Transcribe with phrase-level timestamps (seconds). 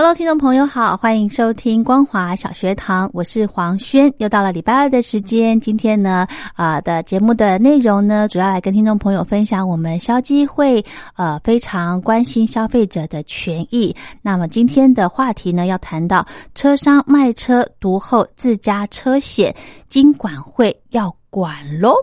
[0.00, 5.60] Hello，听众朋友好，欢迎收听光华小学堂，我是黄轩，又到了礼拜二的时间。
[5.60, 10.80] 今天呢，啊的节目的内容呢，主要来跟听众朋友分享我们消基会
[11.16, 13.92] 呃非常关心消费者的权益。
[14.22, 19.52] 那么今天的话题呢，要谈到车商卖车读后自家车险，
[19.88, 21.94] 经管会要管喽。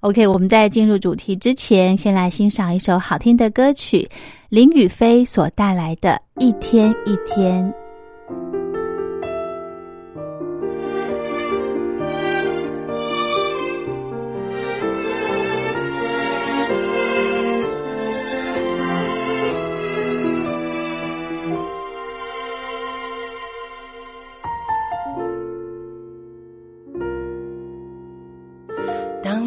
[0.00, 4.08] OK，我们在进入主题之前，先来欣赏一首好听的歌曲。
[4.48, 7.85] 林雨飞所带来的一天一天。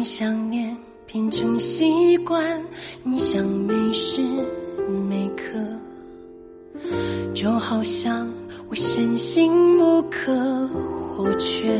[0.00, 0.74] 当想念
[1.06, 2.42] 变成习惯，
[3.02, 4.22] 你想每时。
[4.88, 5.58] 每刻，
[7.34, 8.26] 就好像
[8.70, 11.78] 我深信不可或缺，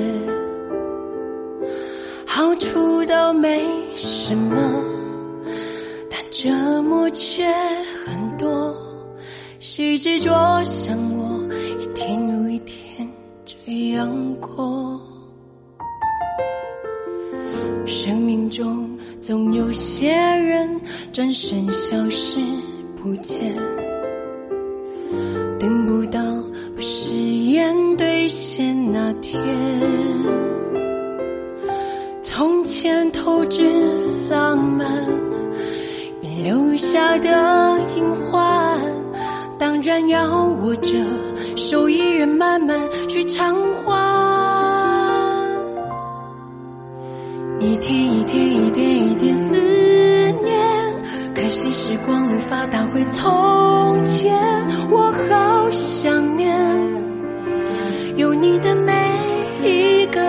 [2.26, 4.54] 好处都没什么，
[6.10, 7.50] 但折磨却
[8.04, 8.76] 很多。
[9.60, 11.42] 谁执着像我，
[11.80, 13.08] 一天又一天
[13.46, 15.00] 这样过？
[19.30, 20.68] 总有些人
[21.12, 22.40] 转身消失。
[23.00, 23.54] 不见，
[25.56, 26.20] 等不到
[26.74, 29.40] 把誓言兑现那天。
[32.20, 33.62] 从前透支
[34.28, 35.06] 浪漫，
[36.42, 38.80] 留下的隐患，
[39.60, 40.92] 当然要握着
[41.54, 42.76] 手，一人慢慢
[43.06, 43.94] 去偿还。
[47.60, 48.89] 一天一天，一点。
[51.72, 54.34] 时光无法倒回从前，
[54.90, 56.52] 我好想念
[58.16, 58.92] 有你的每
[59.62, 60.20] 一个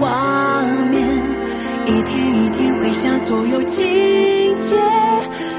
[0.00, 1.06] 画面，
[1.84, 4.74] 一天一天回想所有情节，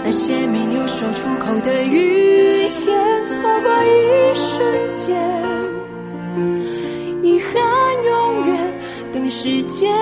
[0.04, 5.16] 那些没有说出口的语言，错过一瞬间，
[7.22, 7.54] 遗憾
[8.06, 8.74] 永远
[9.14, 9.94] 等时间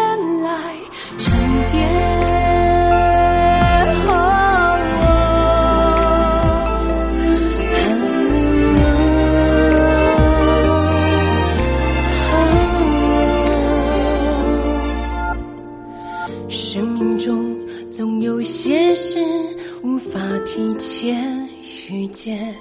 [22.26, 22.56] 见，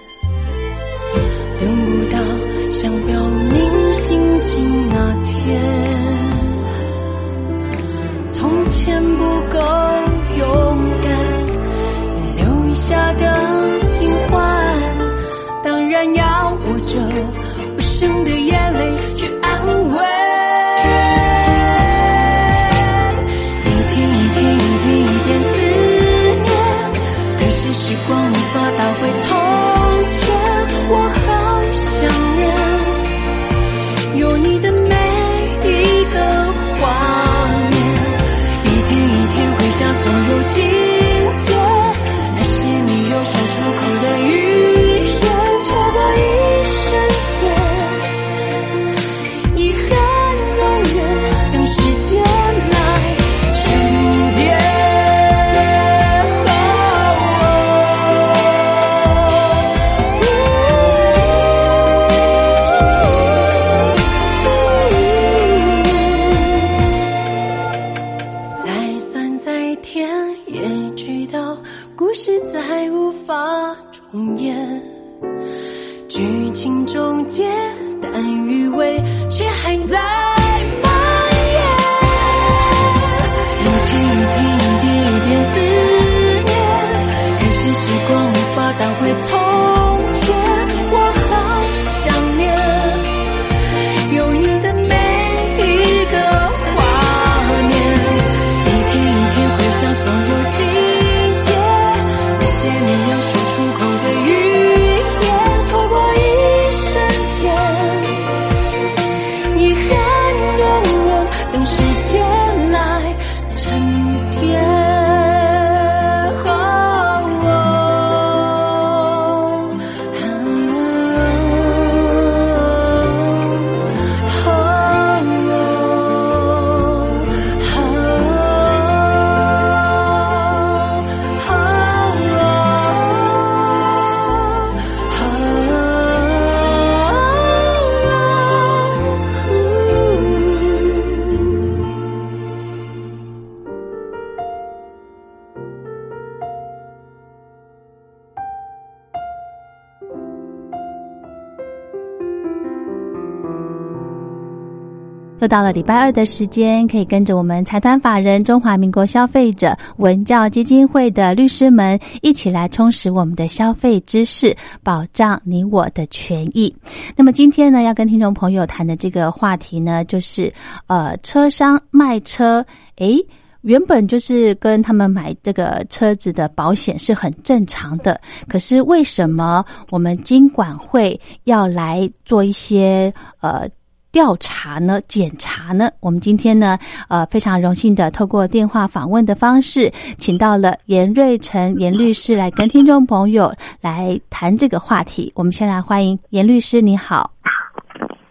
[155.55, 164.53] 到了礼拜二的时间，可以跟着我们财团法人中华民国消费者文教基金会的律师们一起来充实我们的消费知识，
[164.83, 166.75] 保障你我的权益。
[167.15, 170.53] 那么今天呢，要跟听众朋友谈的这个话题呢，就是
[170.89, 172.67] 呃，车商卖车，
[172.97, 173.25] 诶。
[173.61, 183.69] 原本就是跟他们买这个车子的保险是很正常的，可是为什么我们金管会要来做一些呃？
[184.15, 185.01] 调查呢？
[185.09, 185.91] 检查呢？
[185.99, 186.79] 我们今天呢，
[187.09, 195.33] 呃，非常荣幸的透过电话访问的方式，请到了严瑞成严律师来跟听众朋友来谈这个话题。
[195.35, 197.29] 我们先来欢迎严律师，你好。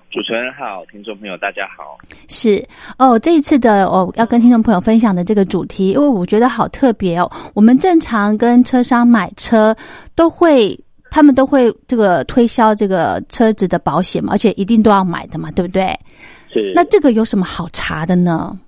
[0.09, 1.97] 主持人好，听众朋友大家好。
[2.29, 2.65] 是
[2.97, 7.29] 哦，这一次的哦，要跟听众朋友分享的这个主题，因为我觉得好特别哦。
[7.53, 9.75] 我们正常跟车商买车
[10.15, 10.79] 都会。
[11.13, 15.95] 他们都会这个推销这个车子的保险嘛，而且一定都要买的嘛，对不对？
[16.51, 16.71] 是。
[16.73, 18.59] 那这个有什么好查的呢？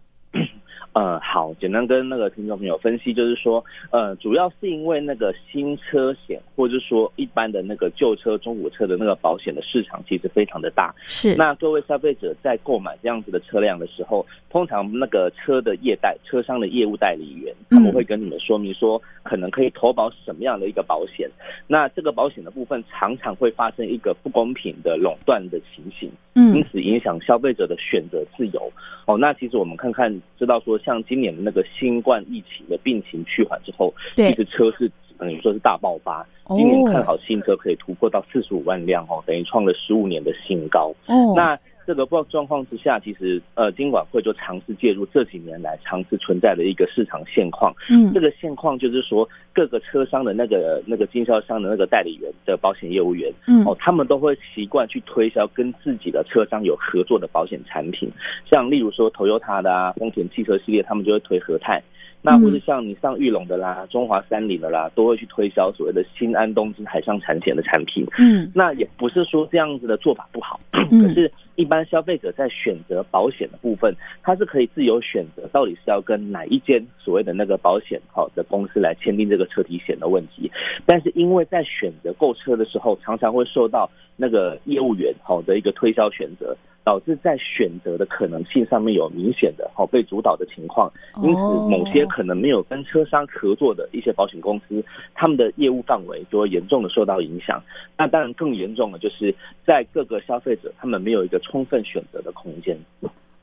[0.95, 3.61] 呃，好，简单跟那个听众朋友分析，就是说，
[3.91, 10.95] 呃，主要是因为那个新车险，或者说一般的那个旧车、中古车的那个保险的市场其实非常的大。
[11.05, 11.35] 是。
[11.35, 21.29] 那各位消费者在购买这样子的车辆的时候，通常那个车的业代、车商的业务代理员，他们会跟你们说明说，可能可以投保什么样的一个保险。
[21.67, 26.09] 那这个保险的部分，常常会发生一个不公平的垄断的情形。
[26.35, 26.55] 嗯。
[26.55, 28.71] 因此影响消费者的选择自由。
[29.05, 30.09] 哦，那其实我们看看，
[30.39, 30.79] 知道说。
[30.85, 36.25] 像今年的那个新冠疫情的病情趋缓之后，其实车是等于说是大爆发。
[36.49, 40.93] 今年看好新车可以突破到四十五万辆哦，等于创了十五年的新高。
[41.07, 47.73] 哦，那这个状状况之下，其实呃，金管会就尝试介入这几年来尝试存在的一个市场现况。
[47.89, 58.09] 嗯，这个现况就是说，各个车商的那个那个经销商的那个代理员的保险业务员，嗯，哦，他们都会习惯去推销跟自己的车商有合作的保险产品，
[58.49, 61.81] 像例如说 Toyota 的啊，丰田汽车系列，他们就会推和泰。
[62.21, 68.03] 那或者像你上玉龙的啦、中华三菱的啦，都会去推销所谓的新安东京海上产险的产品。
[68.17, 80.51] 嗯，那也不是说这样子的做法不好，可是，一般消费者在选择保险的部分，他是可以自由选择到底是要跟哪一间所谓的那个保险好的公司来签订这个车体险的问题。
[80.85, 86.55] 但是因为在选择购车的时候，常常会受到那个业务员好的一个推销选择。
[86.85, 90.87] 导致在选择的可能性上面有明显的好被主导的情况，
[91.23, 94.85] 因此某些可能没有跟车商合作的一些保险公司，
[95.15, 97.59] 他们的业务范围就会严重的受到影响。
[97.97, 99.33] 那当然更严重的就是
[99.65, 102.77] 在各个消费者他们没有一个充分选择的空间。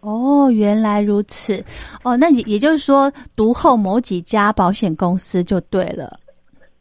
[0.00, 1.64] 哦，原来如此。
[2.02, 6.18] 哦，那也也就是说，读后某几家保险公司就对了。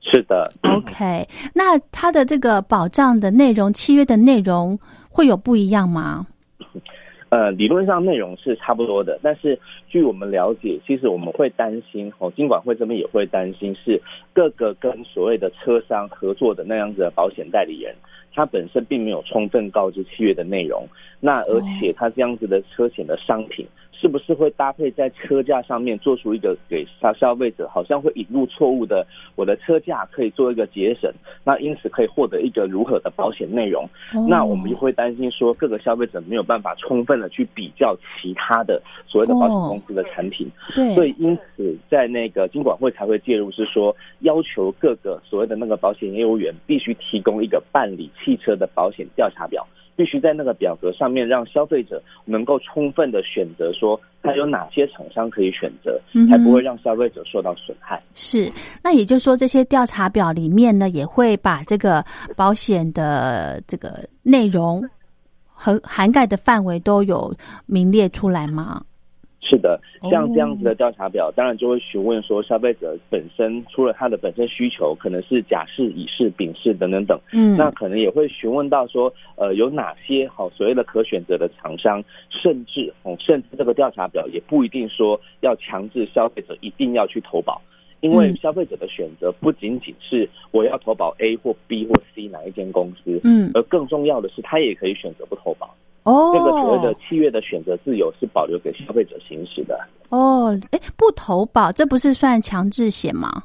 [0.01, 0.51] 是的。
[0.63, 6.25] OK，那它的这个保障的内容、契约的内容会有不一样吗？
[7.31, 9.57] 呃，理论上内容是差不多的，但是
[9.88, 14.01] 据我们了解，其实我们会担心哦，金管会这边也会担心，是
[14.33, 17.95] 各个跟所谓的车商合作的那样子的保险代理人，
[18.33, 20.85] 他本身并没有充分告知契约的内容，
[21.21, 23.65] 那而且他这样子的车险的商品。
[24.01, 29.05] 是不是会搭配在车价上面做出一个给消消费者，好像会引入错误的，
[29.36, 33.88] 我的车价可以做一个节省，那因此可以获得一个如何的保险内容？
[34.27, 40.50] 那我们就会担心说，各个消费者没有办法充分的去比较其他的所谓的保险公司的产品。
[40.74, 49.63] 对，所以因此在那个金管会才会介入，是说要求各个所谓的那个保险业务员必须提供一个办理汽车的保险调查表。
[50.01, 58.01] 必须在那个表格上面让消费者能够充分的选择，说他有哪些厂商可以选择，才不会让消费者受到损害。
[58.15, 58.51] 是，
[58.84, 62.03] 那也就是说，这些调查表里面呢，也会把这个
[62.36, 64.84] 保险的这个内容
[65.46, 67.31] 和涵盖的范围都有
[67.67, 68.81] 名列出来吗？
[69.43, 87.60] 是的，像这样子的调查表，当然就会询问说，消费者本身除了他的本身需求，可能是甲式、乙式、丙式等等等，嗯，那可能也会询问到说，呃，有哪些好所谓的可选择的厂商，甚至哦，甚至这个调查表也不一定说要强制消费者一定要去投保，
[88.01, 95.75] 因为消费者的选择不仅仅是我要投保 A 或 B 或 C 哪一间公司，嗯，而更重要的是，他也可以选择不投保。
[96.03, 99.79] 哦，这个所谓的契约的选择自由是保留给消费者行使的。
[100.10, 103.43] 哦，哎，不投保，这不是算强制险吗？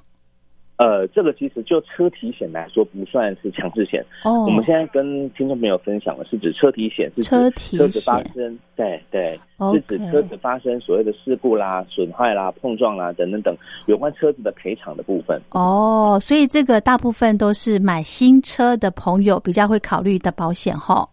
[0.79, 4.05] 呃，这个其实就车体险来说不算是强制险。
[4.25, 9.41] 哦，我们现在跟听众朋友分享的是指车体险，是车体车子发生，对对，
[9.73, 15.41] 是指车子发生所谓的事故啦、损坏啦、碰撞啦等等等有关车子的赔偿的部分。
[15.53, 21.09] 哦，所以这个大部分都是买新车的朋友比较会考虑的保险哈。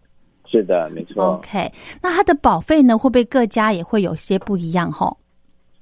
[0.54, 1.34] 是的，没错。
[1.34, 2.96] OK，那它的保费呢？
[2.96, 4.92] 会不会各家也会有些不一样？
[4.92, 5.12] 哈，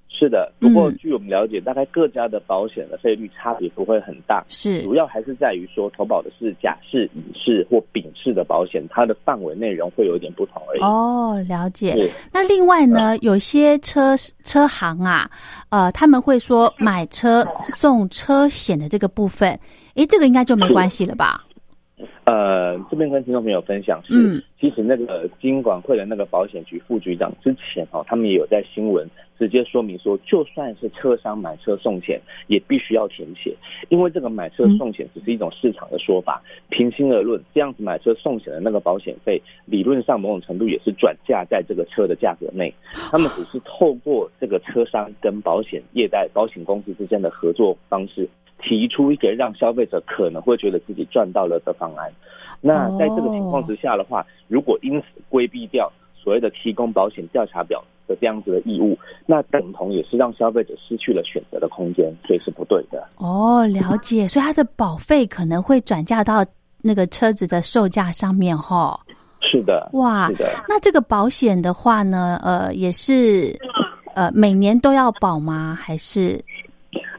[0.07, 0.49] 是的。
[0.61, 4.45] 不过据我们了解，大概各家的保险的费率差别不会很大。
[4.47, 10.79] 是，主要还是在于说投保的是甲式、乙式或丙式的保险，它的范围内容会有一点不同而已。
[10.79, 12.09] 哦，了解。
[12.31, 15.29] 那另外呢，有些车车行啊，
[15.67, 19.59] 呃，他们会说买车送车险的这个部分，
[19.95, 21.43] 诶，这个应该就没关系了吧？
[22.25, 33.55] 呃，这边跟听众朋友分享是，其实那个金管会的那个保险局副局长之前哦，他们也有在新闻直接说明说，就算是车商买车送钱，也必须要填写，
[33.89, 36.41] 因为这个买车送钱只是一种市场的说法。
[36.69, 42.73] 平心而论，这样子买车送钱的那个保险费，理论上某种程度也是转嫁在这个车的价格内，
[43.11, 48.29] 他们只是透过这个车商跟保险业代、保险公司之间的合作方式。
[48.61, 52.11] 提出一个让消费者可能会觉得自己赚到了的方案，
[52.61, 63.07] 那在这个情况之下的话，如果因此规避掉所谓的提供保险调查表的这样子的义务，那等同也是让消费者失去了选择的空间，所以是不对的。
[63.17, 66.45] 哦，了解，所以它的保费可能会转嫁到
[66.81, 68.99] 那个车子的售价上面，哈。
[69.41, 70.45] 是的，哇，是的。
[70.69, 73.57] 那这个保险的话呢，呃，也是
[74.13, 75.75] 呃每年都要保吗？
[75.77, 76.39] 还是？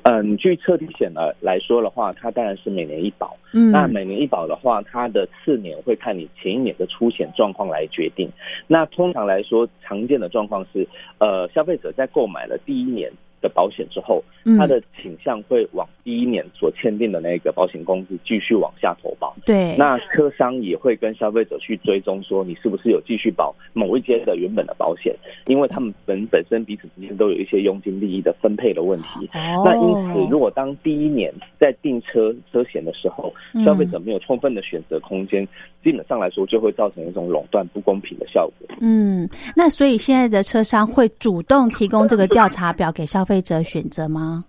[0.04, 3.36] 嗯，据车体险来来说的话，它当然是每年一保。
[3.52, 8.28] 嗯，那每年一保的话，它的次年会看你前一年的出险状况来决定。
[8.66, 10.86] 那通常来说，常见的状况是，
[11.18, 13.12] 呃，消费者在购买了第一年。
[13.42, 14.22] 的保险之后，
[14.56, 19.36] 他的倾向会往第一年所签订的那个保险公司继续往下投保。
[19.44, 25.14] 对，那车商也会跟消费者去追踪，说你是不是有继续保某一间的原本的保险，
[25.46, 29.28] 因为他们本本身彼此之间都有一些佣金利益的分配的问题。
[29.34, 33.34] 哦，那因此，如果当第一年在订车车险的时候，
[33.64, 35.46] 消费者没有充分的选择空间，
[35.82, 38.68] 基本上来说就会造成一种垄断不公平的效果。
[38.80, 43.31] 嗯，那所以现在的车商会主动提供这个调查表给消费。
[43.40, 44.44] 者选择吗？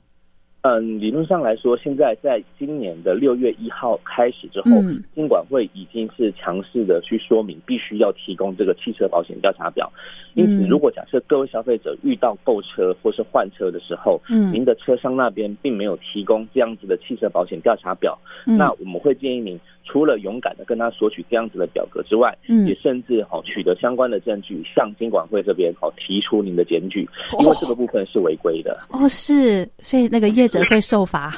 [0.65, 4.81] 嗯，理论上来说，现在在今年的六月一号开始之后，
[5.13, 9.91] 金管会已经是强势的去说明，必须要提供这个汽车保险调查表。
[10.35, 19.59] 因此，如果假设各位消费者遇到购车或是换车的时候，嗯，您的车商那边并没有提供这样子的汽车保险调查表，那我们会建议您。
[19.83, 27.07] 除了勇敢的跟他索取这样子的表格之外，嗯，也甚至好取得相关的证据，向金管会这边好提出您的检举，
[27.39, 28.79] 因为这个部分是违规的。
[28.89, 31.31] 哦，是，所以那个业者会受罚。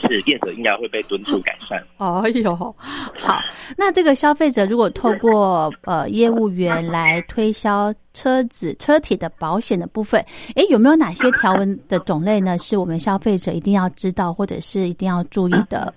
[0.00, 1.80] 是，业者应该会被敦促改善。
[1.98, 2.74] 哦哟，
[3.16, 3.40] 好，
[3.76, 10.20] 那这个消费者如果透过呃业务员来推销车子车体的保险的部分，
[10.56, 12.58] 哎，有没有哪些条文的种类呢？
[12.58, 15.94] 是我们消费者一定要知道，或者是一定要注意的？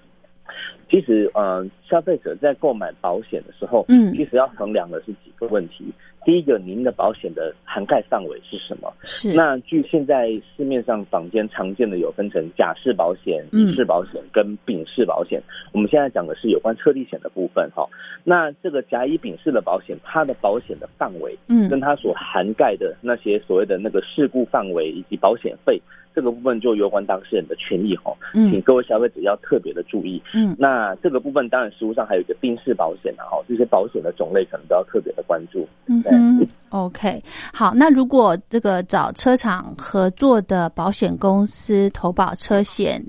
[0.95, 5.83] 其实，嗯，消费者在购买保险的时候，嗯，其实要衡量的是几个问题。
[6.23, 8.93] 第一个，您的保险的涵盖范围是什么？
[9.03, 9.33] 是。
[9.33, 15.43] 那据现在市面上坊间常见的有分成甲式保险、乙式保险跟丙式保险。
[15.73, 17.85] 我们现在讲的是有关车地险的部分哈。
[18.23, 25.81] 那这个甲乙丙式的保险，它的保险的范围，嗯，跟它所涵盖的那些所谓的那个事故范围以及保险费。
[26.15, 30.21] 这个部分就有关当事人的权益哈，请各位消费者要特别的注意。
[30.33, 35.67] 嗯，那这个部分当然实物上还有一个宾式保险啊，哈，这些保险的种类可能都要特别的关注。
[35.87, 37.21] 嗯，OK，
[37.53, 43.03] 好，那如果这个找车厂合作的保险公司投保车险，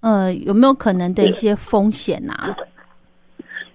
[0.00, 2.54] 呃，有没有可能的一些风险呐？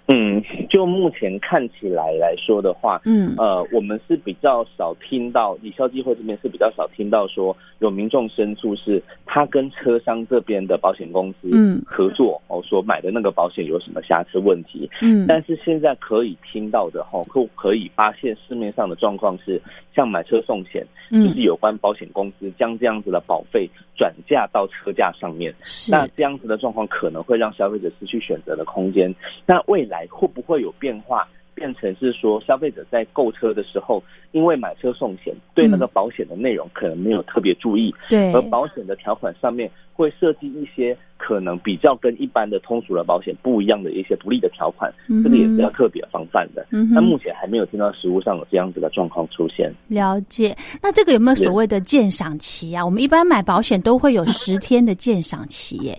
[0.08, 14.90] 嗯，就目前看起来来说的话，嗯呃，我们是比较少听到，以消基会这边是比较少听到说有民众申诉是他跟车商这边的保险公司嗯合作哦，所买的那个保险有什么瑕疵问题。
[15.02, 19.62] 嗯但是现在可以听到的哈，可可以发现市面上的状况是，
[19.96, 25.54] 像买车送险，就嗯是有关保险公司将这样子的保费转嫁到车价上面。
[25.64, 29.14] 是那这样子的状况可能会让消费者失去选择的空间。
[29.46, 46.66] 那未来会不会有变化，变成是说消费者在购车的时候，因为买车送险，对那个保险的内容可能没有特别注意，对而保险的条款上面会设计一些可能比较跟一般的通俗的保险不一样的一些不利的条款，嗯这个也是要特别防范的。
[46.72, 49.72] 嗯那目前还没有听到实物上有这样子的状况出现。
[49.88, 50.56] 了解。
[50.82, 52.84] 那这个有没有所谓的鉴赏期啊？
[52.84, 55.96] 我们一般买保险都会有十天的鉴赏期耶。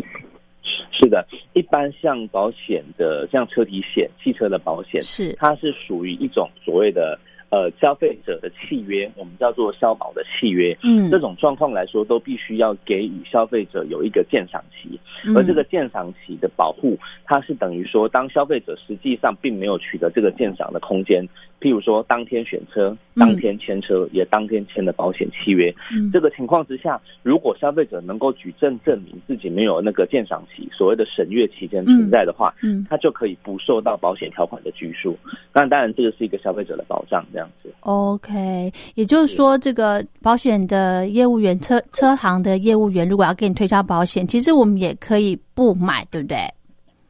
[0.91, 5.33] 是的，一般像保险的，像车体险、汽车的保险，是。
[5.35, 7.19] 它是属于一种所谓的
[7.51, 10.77] 呃消费者的契约，我们叫做消保的契约。
[10.83, 11.11] 嗯。
[11.11, 15.37] 这种状况来说，都必须要给予消费者有一个鉴赏期，嗯。
[15.37, 21.23] 而这个鉴赏期的保护，它是等于说，当消费者实际上并没有取得这个鉴赏的空间，
[21.63, 26.11] 譬如说当天选车、当天签车，也当天签的保险契约，嗯。
[26.13, 32.87] 这个情况之下，如果消费者能够举证证明自己没有那个鉴赏期，所谓的审阅期间存在的话，嗯。
[32.91, 35.17] 他就可以不受到保险条款的拘束。
[35.53, 37.73] 那当然，这个是一个消费者的保障，这样子。
[37.81, 39.33] OK，也就是。
[39.33, 46.37] 说，这个保险的业务员、车车行的业务员，如果要给你推销保险，其实我们也可以不买，对不对？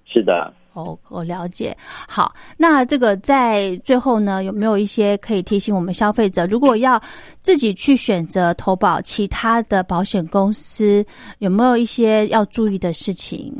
[0.06, 1.76] 是的，哦，我了解。
[2.08, 7.00] 好，那这个在最后呢，有没有一些可以提醒我们消费者，如果要
[7.40, 11.04] 自己去选择投保其他的保险公司，
[11.38, 13.54] 有没有一些要注意的事情？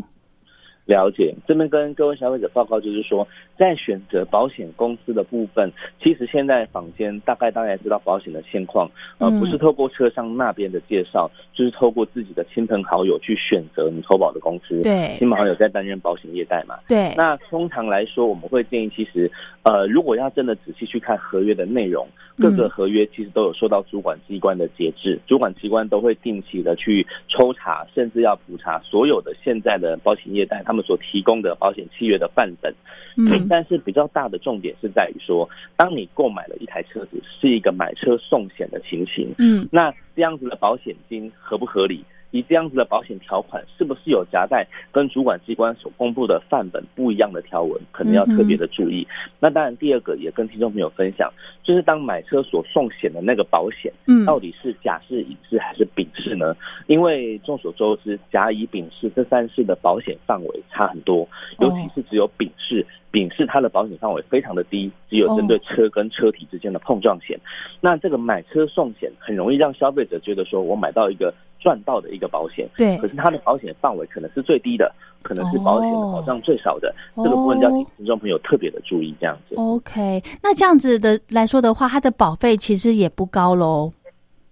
[0.85, 1.35] 了解。
[1.47, 3.27] 这边跟各位消费者报告，就是说，
[3.57, 5.71] 在选择保险公司的部分，
[6.03, 14.83] 其实现在坊间大概大家知道保险的现况，呃，嗯不是透过车商那边的介绍，就是透过自己的亲朋好友去选择你投保的公司。
[14.83, 16.79] 对亲朋好友在担任保险业代嘛。
[16.89, 19.31] 对，那通常来说，我们会建议，其实，
[19.63, 32.75] 呃，如果要真的仔细去看合约的内容，各个嗯合约其实都有受到主管机关的节制，主管机关都会定期的去抽查，甚至要普查所有的现在的保险业代他们所提供的保险契约的范本。
[33.17, 42.05] 嗯但是比较大的重点是在于说，当你购买了一台车子，是一个买车送险的情形，嗯那这样子的保险金合不合理？
[42.33, 47.81] 以这样子的保险条款，是不是有夹带跟主管机关所公布的范本不一样的条文？
[47.93, 49.07] 可能要特别的注意。
[49.39, 56.57] 那当然，第二个也跟听众朋友分享，就是当买车所送险的那个保险，嗯到底是甲式、乙式还是丙式呢？
[56.87, 61.29] 因为众所周知，甲、乙、丙式这三式的保险范围差很多，
[61.61, 62.85] 尤其是只有丙式。
[63.11, 67.39] 丙式它的保险范围非常的低，只有针对车跟车体之间的碰撞险。
[67.79, 79.55] 那这个买车送险很容易让消费者觉得说，我买到一个赚到的一个保险，对可是它的保险范围可能是最低的，可能是保险的保障最少的，哦这个部分要请听众朋友特别的注意，这样子。
[79.55, 83.93] ，OK，那这样子的来说的话，它的保费其实也不高喽。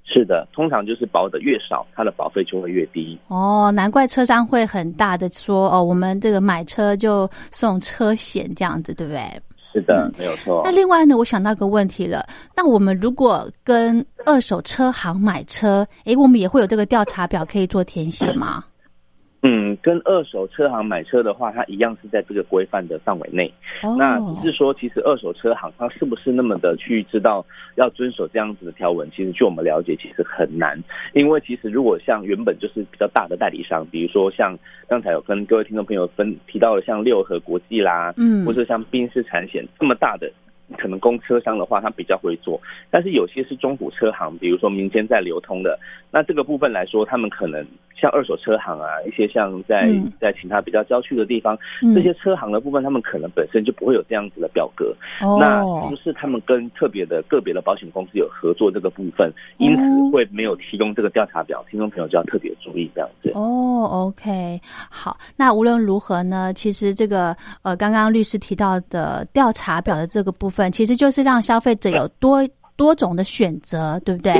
[0.05, 3.17] 是的，通常就是保的越少，它的保费就会越低。
[3.29, 9.21] 哦，难怪车商会很大的说哦，我们这个买车就送车险这样子，对不对？
[9.73, 10.71] 是的，嗯没有错那。
[10.71, 18.65] 另外呢，我想到一个问题了，那我们如果跟二手车行买车，诶，我们也会有这个调查表可以做填写吗？
[19.43, 23.51] 嗯，跟二手车行买车的话，它一样是在这个规范的范围内。
[23.83, 27.45] 哦，那只是说，其实二手车行它是不是那么的去知道
[27.77, 29.11] 要遵守这样子的条文？
[29.17, 30.79] 其实据我们了解，其实很难。
[31.15, 34.55] 因为其实如果像原本就是比较大的代理商，比如说像
[34.87, 40.31] 刚才有跟各位听众朋友分提到的，像六合国际啦，嗯或者像宾士产险这么大的。
[40.79, 45.79] 可能供车商的话，他比较会做，但是有些是中古车行，比如说民间在流通的，
[46.11, 54.95] 那这个部分来说，他们可能像二手车行啊，一些像在嗯在其他比较郊区的地方，嗯这些车行的部分，他们可能本身就不会有这样子的表格。
[55.21, 61.65] 哦，那是不是他们跟特别的个别的保险公司有合作这个部分，因此会没有提供这个调查表？
[61.71, 63.31] 听众朋友就要特别注意这样子。
[63.35, 65.17] 哦，OK，好。
[65.37, 72.45] 那无论如何呢，其实这个呃，刚刚律师提到的调查表的这个部分，其实就是让消费者有多
[72.75, 74.35] 多种的选择，对不对？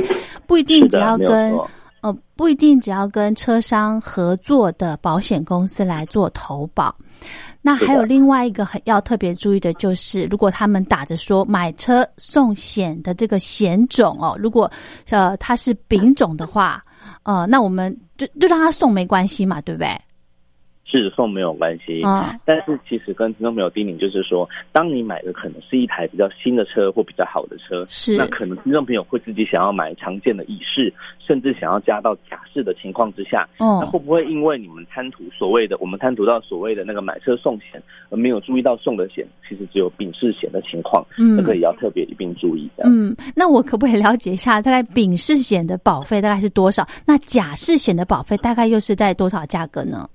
[0.45, 1.57] 不一定只要跟
[2.01, 6.93] 呃，不一定只要跟车商合作的保险公司来做投保。
[7.61, 14.69] 那还有另外一个很要特别注意的，就是如果他们打着说买车送险的这个险种哦，如果
[15.11, 16.83] 呃它是丙种的话，
[17.21, 19.89] 呃，那我们就就让他送没关系嘛，对不对？
[20.99, 42.83] 是送没有关系，啊，但是其实跟听众朋友叮咛就是说，当你买的可能是一台比较新的车或比较好的车，是那可能听众朋友会自己想要买常见的乙式，甚至想要加到甲式的情况之下，那会哦，不会因为你们贪图所谓的我们贪图到所谓的那个买车送险，而没有注意到送的险其实只有丙式险的情况，嗯这个也要特别一并注意的。
[42.85, 46.87] 嗯，那我可不可以了解一下，大概丙式险的保费大概是多少？
[47.05, 50.09] 那甲式险的保费大概又是在多少价格呢？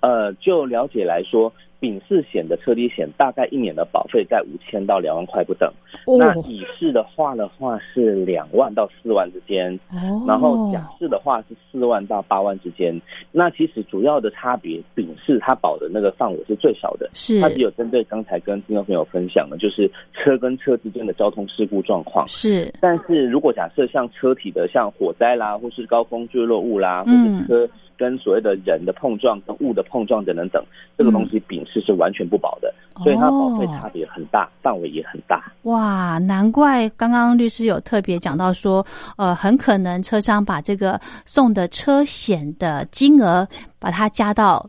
[0.00, 5.72] 呃，就了解来说，丙式险的车体险大概一年的保费在五千到两万块不等。
[6.18, 12.94] 那哦乙式的话的话是两万到四万之间，哦，然后甲式的话是四万到八万之间。
[13.32, 22.28] 那其实主要的差别，丙式它保的那个范围是最少的，是它只有针对刚才跟听众朋友分享的，就是车跟车之间的交通事故状况。
[22.28, 30.64] 是但是如果假设像车体的像火灾啦，或是高空坠落物啦，或嗯是车跟所谓的人的碰撞跟物的碰撞等等等，
[30.96, 35.52] 这个东西丙式是完全不保的，所以它保费差别很大，范围也很大。
[35.62, 38.84] 哇，难怪刚刚律师有特别讲到说，
[39.16, 43.46] 呃，很可能车商把这个送的车险的金额，
[43.78, 44.68] 把它加到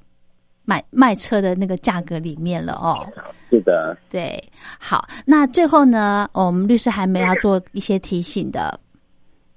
[0.63, 3.05] 买卖车的那个价格里面了哦。
[3.49, 4.41] 是的，对，
[4.79, 8.79] 好，那最后呢，哦我们律师还没有要做一些提醒的，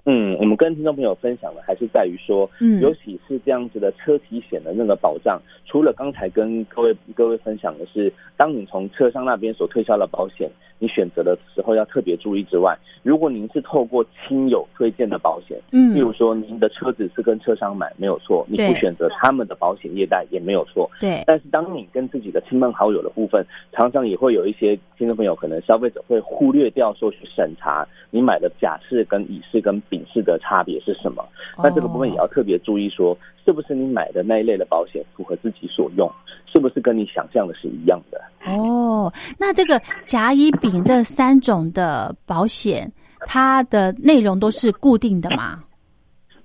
[0.07, 31.25] 嗯，我们跟听众朋友分享的还是在于说，嗯尤其是这样子的车体险的那个保障，除了刚才跟各位各位分享的是，当你从车商那边所推销的保险，你选择的时候要特别注意之外，如果您是透过亲友推荐的保险，嗯例如说您的车子是跟车商买没有错，你不对选择他们的保险业代也没有错，对，但是当你跟自己的亲朋好友的部分，常常也会有一些听众朋友，可能消费者会忽略掉说去审查你买的甲式跟乙式跟丙式的差别是什么。
[31.57, 36.11] 那这个部分也要特别注意说，是不是你买的那一类的保险符合自己所用，
[36.53, 38.21] 是不是跟你想象的是一样的？
[38.45, 45.63] 哦，那这个甲、乙、丙这三种的保险，它的内容都是固定的吗？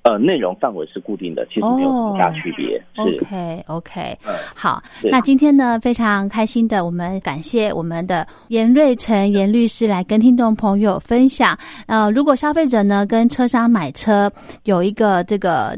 [0.04, 2.82] 呃，内容范围是固定的，其实没有什么大区别。
[2.96, 11.58] 是，OK OK，嗯，好，那今天呢非常开心的，我们感谢我们的严瑞成严律师来跟听众朋友分享。
[11.88, 14.32] 呃，如果消费者呢跟车商买车
[14.64, 15.78] 有一个这个。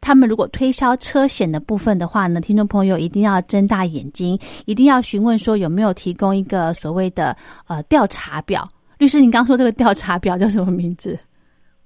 [0.00, 8.66] 他们如果推销车险的部分的话呢，听众朋友一定要睁大眼睛，一定要询问说有没有提供一个所谓的呃调查表。
[8.96, 11.18] 律师，你刚说这个调查表叫什么名字？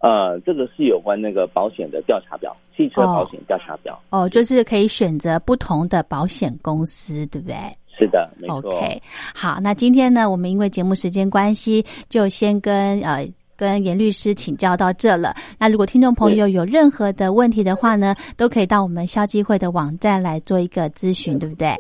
[0.03, 3.97] 呃，这个是有关那个保险的调查表，汽车保险调查表。
[4.11, 7.57] 哦，就是可以选择不同的保险公司，对不对？
[7.97, 8.57] 是的，没错。
[8.57, 9.01] OK，
[9.33, 13.25] 好，那今天呢，我们因为节目时间关系，就先跟呃
[13.57, 15.35] 跟严律师请教到这了。
[15.57, 21.79] 那如果听众朋友有任何的问题的话呢，都可以到我们消基会的网站来做一个咨询，对不对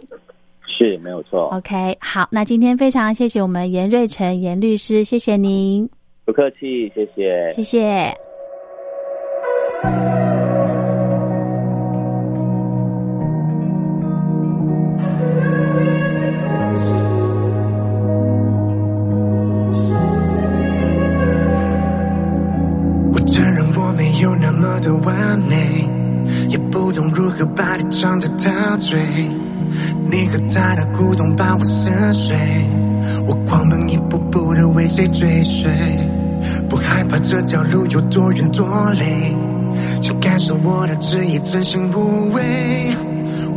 [0.65, 1.49] 是没有错。
[1.49, 5.89] ？OK，好，那今天非常谢谢我们严瑞成严律师，谢谢您，
[6.25, 7.51] 不客气，谢谢。
[7.53, 8.15] 谢谢。
[23.13, 25.89] 我承认我没有那么的完美，
[26.49, 28.97] 也不懂如何把你唱得陶醉。
[30.07, 32.37] 你和他的互动把我撕碎，
[33.27, 35.71] 我狂奔一步步的为谁追随，
[36.73, 39.37] 不害怕这条路有多远多累，
[40.01, 42.41] 请感受我的旨意真心无畏，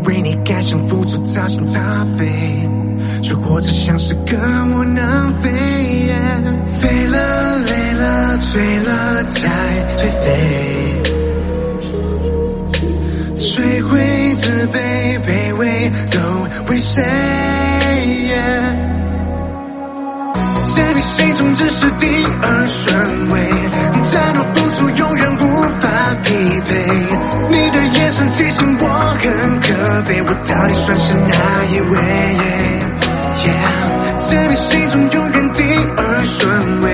[0.04, 1.80] 为你甘心付出掏心掏
[2.18, 2.70] 肺，
[3.22, 4.38] 却活着像是个
[4.74, 5.50] 窝囊废。
[6.82, 9.50] 飞了累了醉了才
[9.96, 11.02] 颓废，
[13.38, 16.20] 摧毁自卑卑微都
[16.70, 17.02] 为谁？
[20.66, 22.08] 在你心中只是第
[22.42, 23.50] 二顺位，
[24.12, 25.42] 再多付出永远无
[25.80, 25.88] 法
[26.24, 26.70] 匹配。
[27.50, 28.84] 你的眼神提醒我
[29.22, 29.24] 很
[29.62, 31.94] 可悲，我到底算是哪一位
[33.46, 35.62] ？Yeah，在你心中永远第
[35.98, 36.86] 二顺位，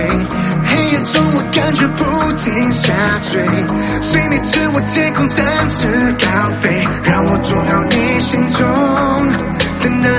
[0.66, 2.04] 黑夜中我感觉不
[2.34, 3.32] 停下坠，
[4.02, 5.78] 随你自我天空展翅
[6.20, 6.26] 高
[6.60, 8.60] 飞，让我做好你心中
[9.82, 10.10] 的那